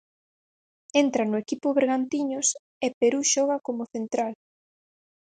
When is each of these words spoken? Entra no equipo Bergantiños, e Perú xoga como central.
Entra 1.03 1.23
no 1.25 1.37
equipo 1.43 1.75
Bergantiños, 1.77 2.47
e 2.85 2.87
Perú 2.99 3.21
xoga 3.33 3.57
como 3.67 3.83
central. 3.93 4.31